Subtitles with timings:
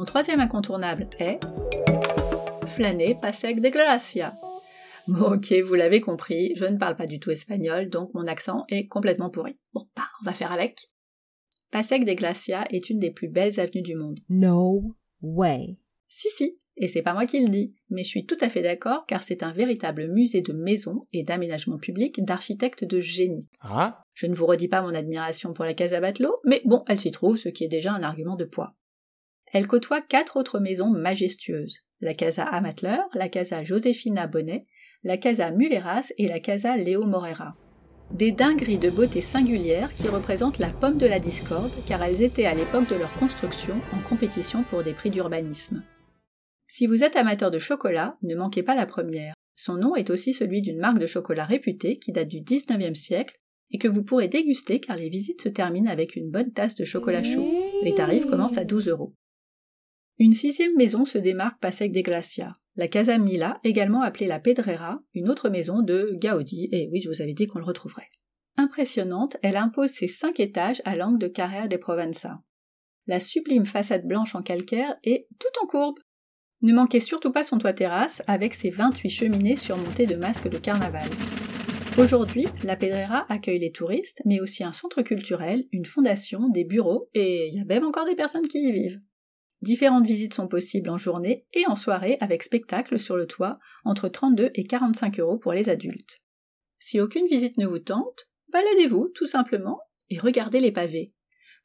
[0.00, 1.38] Mon troisième incontournable est
[2.68, 4.34] flâner Passeig de Gracia.
[5.06, 8.64] Bon, ok, vous l'avez compris, je ne parle pas du tout espagnol, donc mon accent
[8.70, 9.58] est complètement pourri.
[9.74, 10.88] Bon, bah, on va faire avec.
[11.70, 14.20] Passeig de Gracia est une des plus belles avenues du monde.
[14.30, 15.76] No way.
[16.08, 18.62] Si, si, et c'est pas moi qui le dis, mais je suis tout à fait
[18.62, 23.50] d'accord car c'est un véritable musée de maisons et d'aménagement public d'architectes de génie.
[23.60, 24.02] Ah?
[24.14, 27.10] Je ne vous redis pas mon admiration pour la Casa Batlló, mais bon, elle s'y
[27.10, 28.76] trouve, ce qui est déjà un argument de poids.
[29.52, 34.66] Elle côtoie quatre autres maisons majestueuses la Casa Amatler, la Casa Josefina Bonnet,
[35.04, 37.54] la Casa Mulleras et la Casa Leo Morera.
[38.10, 42.46] Des dingueries de beauté singulière qui représentent la pomme de la discorde car elles étaient
[42.46, 45.84] à l'époque de leur construction en compétition pour des prix d'urbanisme.
[46.66, 49.34] Si vous êtes amateur de chocolat, ne manquez pas la première.
[49.54, 53.36] Son nom est aussi celui d'une marque de chocolat réputée qui date du 19e siècle
[53.70, 56.84] et que vous pourrez déguster car les visites se terminent avec une bonne tasse de
[56.84, 57.46] chocolat chaud.
[57.82, 59.14] Les tarifs commencent à 12 euros.
[60.20, 65.00] Une sixième maison se démarque Pasec de Gracia, la Casa Mila, également appelée la Pedrera,
[65.14, 68.10] une autre maison de Gaudi, et oui, je vous avais dit qu'on le retrouverait.
[68.58, 72.42] Impressionnante, elle impose ses cinq étages à l'angle de Carrera de Provenza.
[73.06, 75.98] La sublime façade blanche en calcaire est tout en courbe.
[76.60, 80.58] Ne manquez surtout pas son toit terrasse avec ses 28 cheminées surmontées de masques de
[80.58, 81.08] carnaval.
[81.96, 87.08] Aujourd'hui, la Pedrera accueille les touristes, mais aussi un centre culturel, une fondation, des bureaux,
[87.14, 89.00] et il y a même encore des personnes qui y vivent.
[89.62, 94.08] Différentes visites sont possibles en journée et en soirée avec spectacle sur le toit, entre
[94.08, 96.22] 32 et 45 euros pour les adultes.
[96.78, 101.12] Si aucune visite ne vous tente, baladez-vous tout simplement et regardez les pavés.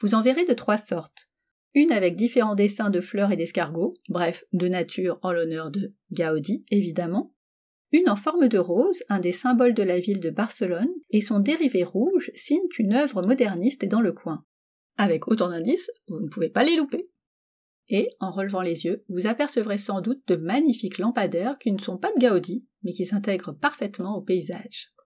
[0.00, 1.30] Vous en verrez de trois sortes.
[1.72, 6.64] Une avec différents dessins de fleurs et d'escargots, bref, de nature en l'honneur de Gaudi,
[6.70, 7.32] évidemment.
[7.92, 11.38] Une en forme de rose, un des symboles de la ville de Barcelone, et son
[11.38, 14.44] dérivé rouge signe qu'une œuvre moderniste est dans le coin.
[14.96, 17.13] Avec autant d'indices, vous ne pouvez pas les louper
[17.88, 21.98] et, en relevant les yeux, vous apercevrez sans doute de magnifiques lampadaires qui ne sont
[21.98, 24.93] pas de Gaudi, mais qui s'intègrent parfaitement au paysage.